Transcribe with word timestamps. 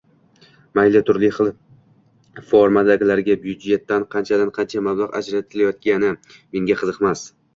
Mayli 0.77 1.01
turli 1.09 1.27
xil 1.39 1.49
formadagilarga 2.53 3.35
byudjetdan 3.45 4.07
qanchadan-qancha 4.15 4.83
mablag‘ 4.89 5.13
ajratilayotgani 5.23 6.13
menga 6.57 6.79
qiziqmas. 6.83 7.23